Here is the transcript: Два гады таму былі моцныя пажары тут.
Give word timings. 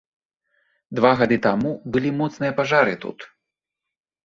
Два 0.99 1.11
гады 1.19 1.37
таму 1.47 1.75
былі 1.97 2.15
моцныя 2.19 2.51
пажары 2.63 2.99
тут. 3.07 3.31